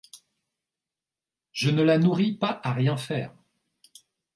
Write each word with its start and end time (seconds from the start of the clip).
Je 1.51 1.69
ne 1.69 1.83
la 1.83 1.99
nourris 1.99 2.31
pas 2.33 2.59
à 2.63 2.73
rien 2.73 2.97
faire. 2.97 3.35